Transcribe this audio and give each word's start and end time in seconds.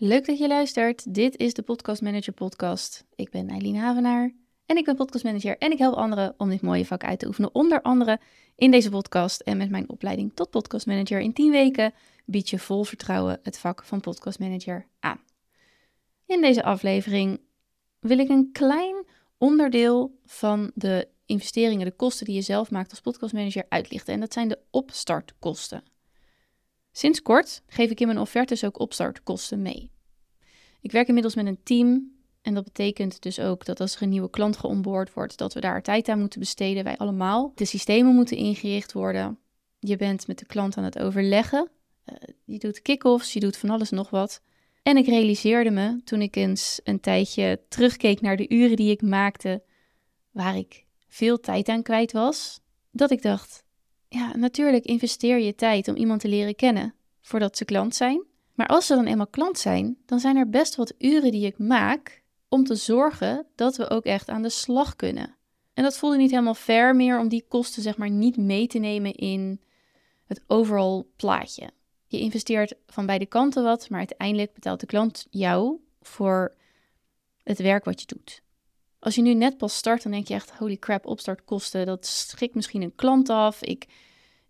Leuk 0.00 0.26
dat 0.26 0.38
je 0.38 0.48
luistert. 0.48 1.14
Dit 1.14 1.36
is 1.36 1.54
de 1.54 1.62
Podcast 1.62 2.02
Manager 2.02 2.32
Podcast. 2.32 3.04
Ik 3.14 3.30
ben 3.30 3.48
Eileen 3.48 3.76
Havenaar 3.76 4.34
en 4.66 4.76
ik 4.76 4.84
ben 4.84 4.96
podcastmanager 4.96 5.58
en 5.58 5.72
ik 5.72 5.78
help 5.78 5.94
anderen 5.94 6.34
om 6.36 6.48
dit 6.48 6.60
mooie 6.60 6.86
vak 6.86 7.04
uit 7.04 7.18
te 7.18 7.26
oefenen. 7.26 7.54
Onder 7.54 7.82
andere 7.82 8.20
in 8.56 8.70
deze 8.70 8.90
podcast 8.90 9.40
en 9.40 9.56
met 9.56 9.70
mijn 9.70 9.88
opleiding 9.88 10.32
tot 10.34 10.50
podcastmanager 10.50 11.20
in 11.20 11.32
10 11.32 11.50
weken 11.50 11.94
bied 12.26 12.50
je 12.50 12.58
vol 12.58 12.84
vertrouwen 12.84 13.40
het 13.42 13.58
vak 13.58 13.84
van 13.84 14.00
podcastmanager 14.00 14.86
aan. 15.00 15.20
In 16.26 16.40
deze 16.40 16.62
aflevering 16.62 17.40
wil 17.98 18.18
ik 18.18 18.28
een 18.28 18.52
klein 18.52 19.06
onderdeel 19.38 20.18
van 20.24 20.70
de 20.74 21.08
investeringen, 21.26 21.86
de 21.86 21.96
kosten 21.96 22.26
die 22.26 22.34
je 22.34 22.42
zelf 22.42 22.70
maakt 22.70 22.90
als 22.90 23.00
podcastmanager 23.00 23.66
uitlichten. 23.68 24.14
En 24.14 24.20
dat 24.20 24.32
zijn 24.32 24.48
de 24.48 24.58
opstartkosten. 24.70 25.82
Sinds 26.98 27.22
kort 27.22 27.62
geef 27.66 27.90
ik 27.90 28.00
in 28.00 28.06
mijn 28.06 28.18
offertes 28.18 28.64
ook 28.64 28.78
opstartkosten 28.78 29.62
mee. 29.62 29.90
Ik 30.80 30.92
werk 30.92 31.06
inmiddels 31.06 31.34
met 31.34 31.46
een 31.46 31.62
team 31.62 32.12
en 32.42 32.54
dat 32.54 32.64
betekent 32.64 33.22
dus 33.22 33.40
ook 33.40 33.64
dat 33.64 33.80
als 33.80 33.96
er 33.96 34.02
een 34.02 34.08
nieuwe 34.08 34.30
klant 34.30 34.56
geonboard 34.56 35.12
wordt, 35.12 35.38
dat 35.38 35.54
we 35.54 35.60
daar 35.60 35.82
tijd 35.82 36.08
aan 36.08 36.18
moeten 36.18 36.40
besteden. 36.40 36.84
Wij 36.84 36.96
allemaal. 36.96 37.52
De 37.54 37.64
systemen 37.64 38.14
moeten 38.14 38.36
ingericht 38.36 38.92
worden. 38.92 39.38
Je 39.78 39.96
bent 39.96 40.26
met 40.26 40.38
de 40.38 40.46
klant 40.46 40.76
aan 40.76 40.84
het 40.84 40.98
overleggen. 40.98 41.70
Uh, 42.06 42.14
je 42.44 42.58
doet 42.58 42.82
kick-offs, 42.82 43.32
je 43.32 43.40
doet 43.40 43.56
van 43.56 43.70
alles 43.70 43.90
nog 43.90 44.10
wat. 44.10 44.42
En 44.82 44.96
ik 44.96 45.06
realiseerde 45.06 45.70
me 45.70 46.00
toen 46.04 46.22
ik 46.22 46.36
eens 46.36 46.80
een 46.84 47.00
tijdje 47.00 47.60
terugkeek 47.68 48.20
naar 48.20 48.36
de 48.36 48.48
uren 48.48 48.76
die 48.76 48.90
ik 48.90 49.02
maakte, 49.02 49.62
waar 50.30 50.56
ik 50.56 50.84
veel 51.08 51.40
tijd 51.40 51.68
aan 51.68 51.82
kwijt 51.82 52.12
was, 52.12 52.60
dat 52.90 53.10
ik 53.10 53.22
dacht: 53.22 53.66
ja, 54.08 54.36
natuurlijk 54.36 54.84
investeer 54.84 55.38
je 55.38 55.54
tijd 55.54 55.88
om 55.88 55.96
iemand 55.96 56.20
te 56.20 56.28
leren 56.28 56.54
kennen 56.54 56.94
voordat 57.20 57.56
ze 57.56 57.64
klant 57.64 57.94
zijn. 57.94 58.24
Maar 58.54 58.66
als 58.66 58.86
ze 58.86 58.94
dan 58.94 59.06
eenmaal 59.06 59.26
klant 59.26 59.58
zijn, 59.58 59.96
dan 60.06 60.20
zijn 60.20 60.36
er 60.36 60.50
best 60.50 60.74
wat 60.74 60.94
uren 60.98 61.30
die 61.30 61.46
ik 61.46 61.58
maak 61.58 62.22
om 62.48 62.64
te 62.64 62.74
zorgen 62.74 63.46
dat 63.54 63.76
we 63.76 63.90
ook 63.90 64.04
echt 64.04 64.28
aan 64.28 64.42
de 64.42 64.48
slag 64.48 64.96
kunnen. 64.96 65.36
En 65.74 65.82
dat 65.82 65.98
voelde 65.98 66.16
niet 66.16 66.30
helemaal 66.30 66.54
fair 66.54 66.96
meer 66.96 67.18
om 67.18 67.28
die 67.28 67.44
kosten 67.48 67.82
zeg 67.82 67.96
maar 67.96 68.10
niet 68.10 68.36
mee 68.36 68.66
te 68.66 68.78
nemen 68.78 69.14
in 69.14 69.60
het 70.24 70.42
overall 70.46 71.04
plaatje. 71.16 71.70
Je 72.06 72.20
investeert 72.20 72.74
van 72.86 73.06
beide 73.06 73.26
kanten 73.26 73.62
wat, 73.62 73.90
maar 73.90 73.98
uiteindelijk 73.98 74.52
betaalt 74.52 74.80
de 74.80 74.86
klant 74.86 75.26
jou 75.30 75.80
voor 76.00 76.54
het 77.42 77.58
werk 77.58 77.84
wat 77.84 78.00
je 78.00 78.06
doet. 78.06 78.42
Als 79.00 79.14
je 79.14 79.22
nu 79.22 79.34
net 79.34 79.56
pas 79.56 79.76
start, 79.76 80.02
dan 80.02 80.12
denk 80.12 80.28
je 80.28 80.34
echt, 80.34 80.50
holy 80.50 80.76
crap, 80.76 81.06
opstartkosten, 81.06 81.86
dat 81.86 82.06
schrikt 82.06 82.54
misschien 82.54 82.82
een 82.82 82.94
klant 82.94 83.28
af. 83.28 83.62
Ik, 83.62 83.86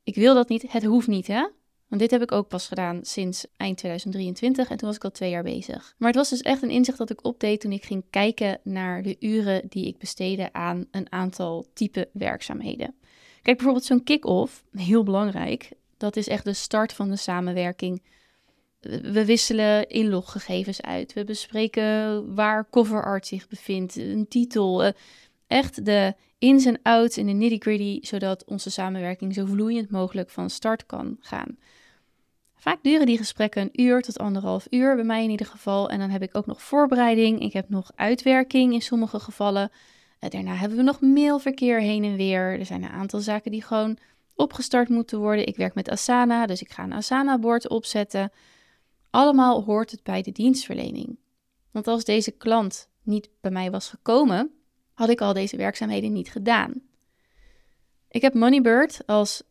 ik 0.04 0.14
wil 0.14 0.34
dat 0.34 0.48
niet. 0.48 0.72
Het 0.72 0.84
hoeft 0.84 1.06
niet, 1.06 1.26
hè? 1.26 1.48
Want 1.88 2.00
dit 2.00 2.10
heb 2.10 2.22
ik 2.22 2.32
ook 2.32 2.48
pas 2.48 2.66
gedaan 2.66 3.04
sinds 3.04 3.46
eind 3.56 3.76
2023 3.76 4.70
en 4.70 4.76
toen 4.76 4.88
was 4.88 4.96
ik 4.96 5.04
al 5.04 5.10
twee 5.10 5.30
jaar 5.30 5.42
bezig. 5.42 5.94
Maar 5.98 6.08
het 6.08 6.16
was 6.16 6.28
dus 6.28 6.42
echt 6.42 6.62
een 6.62 6.70
inzicht 6.70 6.98
dat 6.98 7.10
ik 7.10 7.24
opdeed 7.24 7.60
toen 7.60 7.72
ik 7.72 7.84
ging 7.84 8.04
kijken 8.10 8.60
naar 8.64 9.02
de 9.02 9.16
uren 9.20 9.68
die 9.68 9.86
ik 9.86 9.98
besteedde 9.98 10.52
aan 10.52 10.86
een 10.90 11.12
aantal 11.12 11.66
type 11.74 12.08
werkzaamheden. 12.12 12.94
Kijk, 13.42 13.56
bijvoorbeeld 13.56 13.84
zo'n 13.84 14.04
kick-off, 14.04 14.64
heel 14.72 15.02
belangrijk. 15.02 15.72
Dat 15.96 16.16
is 16.16 16.28
echt 16.28 16.44
de 16.44 16.52
start 16.52 16.92
van 16.92 17.08
de 17.10 17.16
samenwerking. 17.16 18.02
We 18.80 19.24
wisselen 19.24 19.88
inloggegevens 19.88 20.82
uit. 20.82 21.12
We 21.12 21.24
bespreken 21.24 22.34
waar 22.34 22.68
cover 22.70 23.04
art 23.04 23.26
zich 23.26 23.48
bevindt, 23.48 23.96
een 23.96 24.26
titel. 24.28 24.84
Eh, 24.84 24.92
echt 25.46 25.84
de 25.84 26.14
ins 26.38 26.64
en 26.64 26.78
outs 26.82 27.18
in 27.18 27.26
de 27.26 27.32
nitty-gritty, 27.32 27.98
zodat 28.02 28.44
onze 28.44 28.70
samenwerking 28.70 29.34
zo 29.34 29.46
vloeiend 29.46 29.90
mogelijk 29.90 30.30
van 30.30 30.50
start 30.50 30.86
kan 30.86 31.16
gaan. 31.20 31.56
Vaak 32.54 32.82
duren 32.82 33.06
die 33.06 33.16
gesprekken 33.16 33.62
een 33.62 33.82
uur 33.82 34.02
tot 34.02 34.18
anderhalf 34.18 34.66
uur, 34.70 34.94
bij 34.94 35.04
mij 35.04 35.24
in 35.24 35.30
ieder 35.30 35.46
geval. 35.46 35.90
En 35.90 35.98
dan 35.98 36.10
heb 36.10 36.22
ik 36.22 36.36
ook 36.36 36.46
nog 36.46 36.62
voorbereiding. 36.62 37.40
Ik 37.40 37.52
heb 37.52 37.68
nog 37.68 37.90
uitwerking 37.94 38.72
in 38.72 38.82
sommige 38.82 39.20
gevallen. 39.20 39.70
Eh, 40.18 40.30
daarna 40.30 40.54
hebben 40.54 40.78
we 40.78 40.84
nog 40.84 41.00
mailverkeer 41.00 41.80
heen 41.80 42.04
en 42.04 42.16
weer. 42.16 42.58
Er 42.58 42.66
zijn 42.66 42.82
een 42.82 42.88
aantal 42.88 43.20
zaken 43.20 43.50
die 43.50 43.62
gewoon 43.62 43.98
opgestart 44.34 44.88
moeten 44.88 45.18
worden. 45.18 45.46
Ik 45.46 45.56
werk 45.56 45.74
met 45.74 45.90
Asana, 45.90 46.46
dus 46.46 46.62
ik 46.62 46.72
ga 46.72 46.82
een 46.82 46.92
Asana-bord 46.92 47.68
opzetten. 47.68 48.32
Allemaal 49.10 49.64
hoort 49.64 49.90
het 49.90 50.02
bij 50.02 50.22
de 50.22 50.32
dienstverlening. 50.32 51.18
Want 51.70 51.86
als 51.86 52.04
deze 52.04 52.30
klant 52.30 52.88
niet 53.02 53.30
bij 53.40 53.50
mij 53.50 53.70
was 53.70 53.88
gekomen, 53.88 54.50
had 54.94 55.08
ik 55.08 55.20
al 55.20 55.32
deze 55.32 55.56
werkzaamheden 55.56 56.12
niet 56.12 56.30
gedaan. 56.30 56.82
Ik 58.08 58.22
heb 58.22 58.34
Moneybird 58.34 59.06
als 59.06 59.42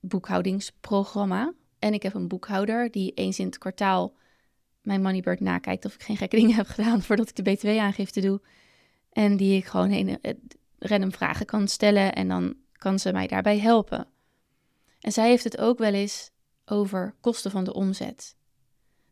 boekhoudingsprogramma. 0.00 1.52
En 1.78 1.94
ik 1.94 2.02
heb 2.02 2.14
een 2.14 2.28
boekhouder 2.28 2.90
die 2.90 3.12
eens 3.12 3.38
in 3.38 3.46
het 3.46 3.58
kwartaal 3.58 4.14
mijn 4.82 5.02
Moneybird 5.02 5.40
nakijkt 5.40 5.84
of 5.84 5.94
ik 5.94 6.02
geen 6.02 6.16
gekke 6.16 6.36
dingen 6.36 6.56
heb 6.56 6.66
gedaan 6.66 7.02
voordat 7.06 7.28
ik 7.28 7.36
de 7.36 7.42
BTW-aangifte 7.42 8.20
doe. 8.20 8.40
En 9.12 9.36
die 9.36 9.56
ik 9.56 9.64
gewoon 9.64 9.90
heen, 9.90 10.20
eh, 10.20 10.34
random 10.78 11.12
vragen 11.12 11.46
kan 11.46 11.68
stellen 11.68 12.14
en 12.14 12.28
dan 12.28 12.54
kan 12.72 12.98
ze 12.98 13.12
mij 13.12 13.26
daarbij 13.26 13.58
helpen. 13.58 14.06
En 15.00 15.12
zij 15.12 15.28
heeft 15.28 15.44
het 15.44 15.58
ook 15.58 15.78
wel 15.78 15.92
eens 15.92 16.30
over 16.64 17.14
kosten 17.20 17.50
van 17.50 17.64
de 17.64 17.74
omzet. 17.74 18.36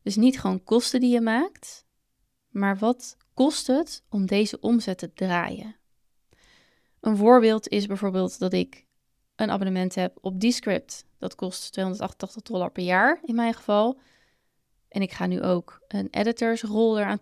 Dus 0.02 0.16
niet 0.16 0.40
gewoon 0.40 0.64
kosten 0.64 1.00
die 1.00 1.12
je 1.12 1.20
maakt, 1.20 1.84
maar 2.48 2.78
wat 2.78 3.16
kost 3.34 3.66
het 3.66 4.02
om 4.08 4.26
deze 4.26 4.60
omzet 4.60 4.98
te 4.98 5.12
draaien? 5.12 5.76
Een 7.00 7.16
voorbeeld 7.16 7.68
is 7.68 7.86
bijvoorbeeld 7.86 8.38
dat 8.38 8.52
ik 8.52 8.86
een 9.36 9.50
abonnement 9.50 9.94
heb 9.94 10.18
op 10.20 10.40
Descript. 10.40 11.04
Dat 11.18 11.34
kost 11.34 11.72
288 11.72 12.42
dollar 12.42 12.70
per 12.70 12.82
jaar 12.82 13.20
in 13.22 13.34
mijn 13.34 13.54
geval. 13.54 14.00
En 14.88 15.02
ik 15.02 15.12
ga 15.12 15.26
nu 15.26 15.42
ook 15.42 15.82
een 15.88 16.08
editorsrol 16.10 16.98
eraan 16.98 17.18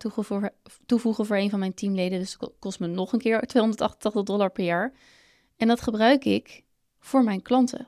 toevoegen, 0.85 1.25
voor 1.25 1.37
een 1.37 1.49
van 1.49 1.59
mijn 1.59 1.73
teamleden. 1.73 2.19
Dus 2.19 2.37
dat 2.37 2.53
kost 2.59 2.79
me 2.79 2.87
nog 2.87 3.13
een 3.13 3.19
keer 3.19 3.41
288 3.41 4.23
dollar 4.23 4.51
per 4.51 4.63
jaar. 4.63 4.93
En 5.57 5.67
dat 5.67 5.81
gebruik 5.81 6.25
ik 6.25 6.63
voor 6.99 7.23
mijn 7.23 7.41
klanten. 7.41 7.87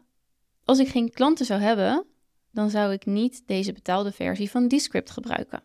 Als 0.66 0.80
ik 0.80 0.88
geen 0.88 1.12
klanten 1.12 1.46
zou 1.46 1.62
hebben, 1.62 2.06
dan 2.52 2.70
zou 2.70 2.92
ik 2.92 3.06
niet 3.06 3.44
deze 3.46 3.74
betaalde 3.74 4.12
versie 4.12 4.50
van 4.50 4.68
Descript 4.68 5.12
gebruiken. 5.12 5.64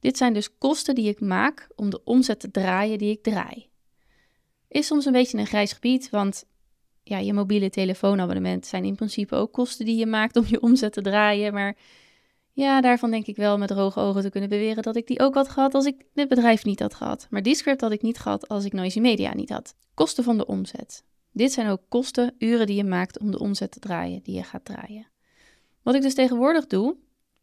Dit 0.00 0.16
zijn 0.16 0.32
dus 0.32 0.58
kosten 0.58 0.94
die 0.94 1.08
ik 1.08 1.20
maak 1.20 1.68
om 1.76 1.90
de 1.90 2.04
omzet 2.04 2.40
te 2.40 2.50
draaien 2.50 2.98
die 2.98 3.10
ik 3.10 3.22
draai. 3.22 3.68
Is 4.68 4.86
soms 4.86 5.04
een 5.04 5.12
beetje 5.12 5.38
een 5.38 5.46
grijs 5.46 5.72
gebied, 5.72 6.10
want 6.10 6.44
ja, 7.02 7.18
je 7.18 7.32
mobiele 7.32 7.70
telefoonabonnement 7.70 8.66
zijn 8.66 8.84
in 8.84 8.94
principe 8.94 9.34
ook 9.34 9.52
kosten 9.52 9.84
die 9.84 9.96
je 9.96 10.06
maakt 10.06 10.36
om 10.36 10.44
je 10.46 10.60
omzet 10.60 10.92
te 10.92 11.00
draaien. 11.00 11.52
Maar 11.52 11.76
ja, 12.52 12.80
daarvan 12.80 13.10
denk 13.10 13.26
ik 13.26 13.36
wel 13.36 13.58
met 13.58 13.68
droge 13.68 14.00
ogen 14.00 14.22
te 14.22 14.30
kunnen 14.30 14.48
beweren 14.48 14.82
dat 14.82 14.96
ik 14.96 15.06
die 15.06 15.20
ook 15.20 15.34
had 15.34 15.48
gehad 15.48 15.74
als 15.74 15.86
ik 15.86 16.04
dit 16.14 16.28
bedrijf 16.28 16.64
niet 16.64 16.80
had 16.80 16.94
gehad. 16.94 17.26
Maar 17.30 17.42
die 17.42 17.54
script 17.54 17.80
had 17.80 17.92
ik 17.92 18.02
niet 18.02 18.18
gehad 18.18 18.48
als 18.48 18.64
ik 18.64 18.72
Noisy 18.72 19.00
Media 19.00 19.34
niet 19.34 19.50
had. 19.50 19.74
Kosten 19.94 20.24
van 20.24 20.36
de 20.36 20.46
omzet. 20.46 21.04
Dit 21.32 21.52
zijn 21.52 21.68
ook 21.68 21.82
kosten, 21.88 22.34
uren 22.38 22.66
die 22.66 22.76
je 22.76 22.84
maakt 22.84 23.18
om 23.18 23.30
de 23.30 23.38
omzet 23.38 23.70
te 23.70 23.78
draaien, 23.78 24.22
die 24.22 24.34
je 24.34 24.42
gaat 24.42 24.64
draaien. 24.64 25.12
Wat 25.84 25.94
ik 25.94 26.02
dus 26.02 26.14
tegenwoordig 26.14 26.66
doe, 26.66 26.96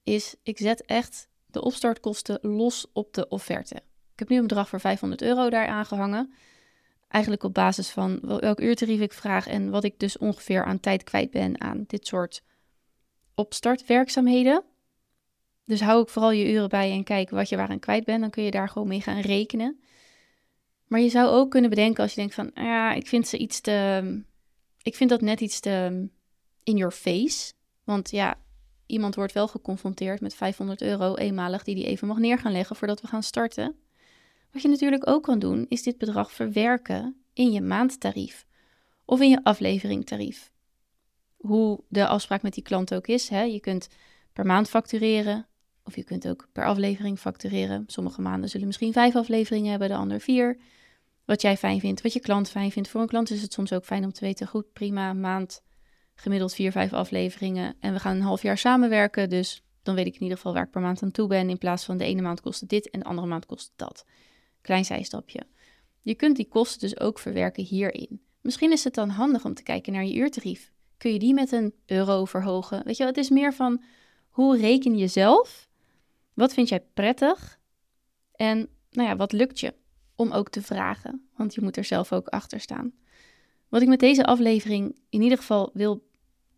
is 0.03 0.35
ik 0.44 0.57
zet 0.57 0.85
echt 0.85 1.29
de 1.46 1.62
opstartkosten 1.62 2.40
los 2.41 2.88
op 2.94 3.13
de 3.13 3.28
offerte. 3.28 3.75
Ik 4.13 4.19
heb 4.19 4.29
nu 4.29 4.35
een 4.35 4.47
bedrag 4.47 4.69
voor 4.69 4.79
500 4.79 5.22
euro 5.22 5.50
daar 5.50 5.68
aangehangen. 5.68 6.34
Eigenlijk 7.07 7.44
op 7.44 7.53
basis 7.53 7.90
van 7.90 8.19
welk 8.22 8.59
uurtarief 8.59 9.00
ik 9.00 9.13
vraag 9.13 9.47
en 9.47 9.69
wat 9.69 9.84
ik 9.84 10.00
dus 10.00 10.18
ongeveer 10.18 10.63
aan 10.63 10.79
tijd 10.79 11.03
kwijt 11.03 11.31
ben 11.31 11.62
aan 11.62 11.84
dit 11.88 12.07
soort 12.07 12.44
opstartwerkzaamheden. 13.35 14.63
Dus 15.66 15.81
hou 15.81 16.02
ik 16.02 16.09
vooral 16.09 16.31
je 16.31 16.52
uren 16.52 16.69
bij 16.69 16.91
en 16.91 17.03
kijk 17.03 17.29
wat 17.29 17.50
je 17.50 17.56
waaraan 17.56 17.79
kwijt 17.79 18.06
bent. 18.06 18.22
Dan 18.22 18.29
kun 18.29 18.44
je 18.44 18.52
daar 18.52 18.69
gewoon 18.69 18.88
mee 18.88 19.02
gaan 19.02 19.19
rekenen. 19.19 19.81
Maar 20.88 21.00
je 21.00 21.09
zou 21.09 21.29
ook 21.29 21.52
kunnen 21.52 21.69
bedenken 21.69 22.03
als 22.03 22.13
je 22.13 22.19
denkt 22.19 22.35
van, 22.35 22.52
ja, 22.53 22.94
ik 22.94 23.08
vind 23.08 23.28
ze 23.28 23.38
iets 23.38 23.62
te, 23.62 24.22
ik 24.81 24.96
vind 24.96 25.09
dat 25.09 25.22
net 25.22 25.41
iets 25.41 25.59
te 25.59 26.08
in 26.63 26.78
your 26.78 26.94
face. 26.94 27.53
Want 27.84 28.12
ja, 28.12 28.38
iemand 28.86 29.16
wordt 29.16 29.34
wel 29.34 29.47
geconfronteerd 29.47 30.22
met 30.22 30.34
500 30.34 30.81
euro 30.81 31.16
eenmalig 31.16 31.64
die 31.64 31.75
die 31.75 31.86
even 31.86 32.08
mag 32.08 32.18
neer 32.18 32.38
gaan 32.38 32.52
leggen 32.52 32.76
voordat 32.76 33.02
we 33.02 33.08
gaan 33.08 33.23
starten. 33.23 33.76
Wat 34.52 34.61
je 34.61 34.67
natuurlijk 34.67 35.08
ook 35.08 35.23
kan 35.23 35.40
doen, 35.40 35.66
is 35.70 35.84
dit 35.84 35.97
bedrag 35.97 36.32
verwerken 36.32 37.16
in 37.34 37.52
je 37.52 37.61
maandtarief 37.61 38.46
of 39.06 39.22
in 39.22 39.29
je 39.29 39.44
afleveringtarief. 39.44 40.52
Hoe 41.38 41.84
de 41.88 42.08
afspraak 42.08 42.41
met 42.41 42.53
die 42.53 42.64
klant 42.64 42.94
ook 42.94 43.08
is. 43.08 43.29
Hè? 43.29 43.41
Je 43.41 43.59
kunt 43.59 43.88
per 44.34 44.46
maand 44.46 44.70
factureren 44.70 45.47
of 45.84 45.96
je 45.96 46.03
kunt 46.03 46.28
ook 46.28 46.47
per 46.52 46.66
aflevering 46.66 47.20
factureren. 47.20 47.84
Sommige 47.88 48.22
maanden 48.22 48.50
zullen 48.50 48.67
misschien 48.67 48.94
vijf 48.94 49.16
afleveringen 49.16 49.70
hebben, 49.70 49.90
de 49.90 49.96
andere 49.96 50.20
vier. 50.20 50.58
Wat 51.26 51.41
jij 51.41 51.58
fijn 51.58 51.79
vindt, 51.79 52.02
wat 52.02 52.14
je 52.14 52.20
klant 52.20 52.50
fijn 52.50 52.72
vindt. 52.72 52.90
Voor 52.90 53.02
een 53.02 53.08
klant 53.08 53.29
is 53.29 53.41
het 53.41 53.53
soms 53.53 53.73
ook 53.73 53.85
fijn 53.85 54.03
om 54.03 54.11
te 54.11 54.26
weten, 54.26 54.47
goed, 54.47 54.73
prima, 54.73 55.14
maand, 55.14 55.64
gemiddeld 56.22 56.53
vier, 56.53 56.72
vijf 56.72 56.94
afleveringen. 56.94 57.76
En 57.79 57.94
we 57.94 58.00
gaan 58.00 58.16
een 58.16 58.22
half 58.22 58.41
jaar 58.41 58.58
samenwerken, 58.58 59.29
dus 59.29 59.64
dan 59.84 59.96
weet 59.96 60.06
ik 60.06 60.16
in 60.16 60.22
ieder 60.22 60.38
geval 60.38 60.53
waar 60.53 60.64
ik 60.64 60.72
per 60.72 60.82
maand 60.82 61.03
aan 61.03 61.12
toe 61.12 61.28
ben. 61.28 61.50
In 61.50 61.58
plaats 61.58 61.85
van 61.85 61.97
de 61.97 62.06
ene 62.06 62.22
maand 62.22 62.41
kost 62.41 62.59
het 62.59 62.70
dit 62.70 62.90
en 62.90 63.00
de 63.00 63.06
andere 63.06 63.28
maand 63.28 63.46
kost 63.46 63.72
dat. 63.76 64.06
Klein 64.62 64.85
zijstapje. 64.85 65.40
Je 66.02 66.16
kunt 66.16 66.35
die 66.35 66.47
kosten 66.47 66.79
dus 66.79 67.00
ook 67.00 67.20
verwerken 67.20 67.64
hierin. 67.64 68.22
Misschien 68.41 68.72
is 68.72 68.84
het 68.84 68.94
dan 68.94 69.09
handig 69.09 69.46
om 69.46 69.53
te 69.53 69.64
kijken 69.64 69.94
naar 69.94 70.06
je 70.06 70.16
uurtarief. 70.16 70.72
Kun 70.97 71.14
je 71.14 71.20
die 71.20 71.34
met 71.34 71.52
een 71.52 71.73
euro 71.85 72.26
verhogen? 72.26 72.84
Weet 72.85 72.97
je, 72.97 73.06
het 73.06 73.18
is 73.18 73.29
meer 73.29 73.53
van 73.53 73.84
hoe 74.29 74.58
reken 74.58 74.97
je 74.97 75.08
zelf 75.08 75.70
Wat 76.34 76.53
vind 76.53 76.70
jij 76.70 76.85
prettig? 76.94 77.59
En 78.32 78.70
nou 78.91 79.08
ja, 79.08 79.16
wat 79.16 79.32
lukt 79.32 79.59
je? 79.59 79.73
Om 80.16 80.32
ook 80.32 80.50
te 80.50 80.62
vragen, 80.62 81.28
want 81.35 81.53
je 81.53 81.62
moet 81.62 81.78
er 81.78 81.84
zelf 81.84 82.14
ook 82.14 82.28
achter 82.28 82.59
staan. 82.59 82.94
Wat 83.70 83.82
ik 83.82 83.88
met 83.88 84.00
deze 84.00 84.26
aflevering 84.26 85.00
in 85.09 85.22
ieder 85.22 85.38
geval 85.38 85.70
wil 85.73 86.09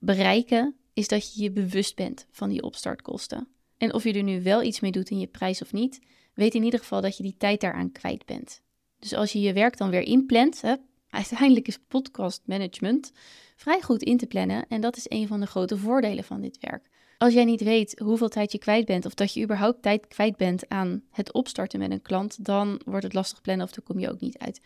bereiken, 0.05 0.75
is 0.93 1.07
dat 1.07 1.33
je 1.33 1.43
je 1.43 1.51
bewust 1.51 1.95
bent 1.95 2.25
van 2.31 2.49
die 2.49 2.63
opstartkosten. 2.63 3.47
En 3.77 3.93
of 3.93 4.03
je 4.03 4.13
er 4.13 4.23
nu 4.23 4.43
wel 4.43 4.63
iets 4.63 4.79
mee 4.79 4.91
doet 4.91 5.09
in 5.09 5.19
je 5.19 5.27
prijs 5.27 5.61
of 5.61 5.73
niet, 5.73 5.99
weet 6.33 6.53
in 6.53 6.63
ieder 6.63 6.79
geval 6.79 7.01
dat 7.01 7.17
je 7.17 7.23
die 7.23 7.37
tijd 7.37 7.61
daaraan 7.61 7.91
kwijt 7.91 8.25
bent. 8.25 8.61
Dus 8.99 9.13
als 9.13 9.31
je 9.31 9.39
je 9.39 9.53
werk 9.53 9.77
dan 9.77 9.89
weer 9.89 10.01
inplant, 10.01 10.61
hè, 10.61 10.75
uiteindelijk 11.09 11.67
is 11.67 11.79
podcast 11.87 12.41
management 12.45 13.11
vrij 13.55 13.81
goed 13.81 14.03
in 14.03 14.17
te 14.17 14.25
plannen 14.25 14.65
en 14.67 14.81
dat 14.81 14.97
is 14.97 15.05
een 15.07 15.27
van 15.27 15.39
de 15.39 15.45
grote 15.45 15.77
voordelen 15.77 16.23
van 16.23 16.41
dit 16.41 16.57
werk. 16.59 16.89
Als 17.17 17.33
jij 17.33 17.45
niet 17.45 17.63
weet 17.63 17.99
hoeveel 17.99 18.29
tijd 18.29 18.51
je 18.51 18.57
kwijt 18.57 18.85
bent 18.85 19.05
of 19.05 19.13
dat 19.13 19.33
je 19.33 19.43
überhaupt 19.43 19.81
tijd 19.81 20.07
kwijt 20.07 20.37
bent 20.37 20.69
aan 20.69 21.03
het 21.11 21.33
opstarten 21.33 21.79
met 21.79 21.91
een 21.91 22.01
klant, 22.01 22.45
dan 22.45 22.81
wordt 22.85 23.03
het 23.03 23.13
lastig 23.13 23.41
plannen 23.41 23.65
of 23.65 23.71
dan 23.71 23.83
kom 23.83 23.99
je 23.99 24.11
ook 24.11 24.19
niet 24.19 24.37
uit. 24.37 24.61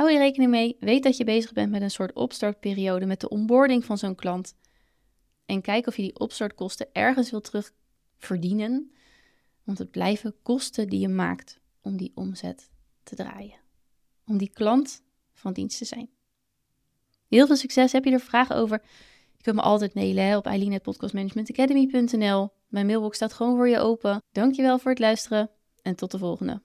Hou 0.00 0.12
je 0.12 0.18
rekening 0.18 0.50
mee, 0.50 0.76
weet 0.78 1.02
dat 1.02 1.16
je 1.16 1.24
bezig 1.24 1.52
bent 1.52 1.70
met 1.70 1.82
een 1.82 1.90
soort 1.90 2.12
opstartperiode, 2.12 3.06
met 3.06 3.20
de 3.20 3.28
onboarding 3.28 3.84
van 3.84 3.98
zo'n 3.98 4.14
klant. 4.14 4.54
En 5.46 5.60
kijk 5.60 5.86
of 5.86 5.96
je 5.96 6.02
die 6.02 6.18
opstartkosten 6.18 6.88
ergens 6.92 7.30
wil 7.30 7.40
terugverdienen, 7.40 8.92
want 9.64 9.78
het 9.78 9.90
blijven 9.90 10.34
kosten 10.42 10.88
die 10.88 11.00
je 11.00 11.08
maakt 11.08 11.60
om 11.82 11.96
die 11.96 12.12
omzet 12.14 12.70
te 13.02 13.14
draaien. 13.14 13.58
Om 14.26 14.38
die 14.38 14.50
klant 14.50 15.02
van 15.32 15.52
dienst 15.52 15.78
te 15.78 15.84
zijn. 15.84 16.10
Heel 17.28 17.46
veel 17.46 17.56
succes. 17.56 17.92
Heb 17.92 18.04
je 18.04 18.12
er 18.12 18.20
vragen 18.20 18.56
over? 18.56 18.82
Je 19.36 19.42
kunt 19.42 19.56
me 19.56 19.62
altijd 19.62 19.94
mailen 19.94 20.36
op 20.36 20.46
eileen.podcastmanagementacademy.nl. 20.46 22.52
Mijn 22.68 22.86
mailbox 22.86 23.16
staat 23.16 23.32
gewoon 23.32 23.56
voor 23.56 23.68
je 23.68 23.78
open. 23.78 24.22
Dankjewel 24.32 24.78
voor 24.78 24.90
het 24.90 25.00
luisteren 25.00 25.50
en 25.82 25.96
tot 25.96 26.10
de 26.10 26.18
volgende. 26.18 26.62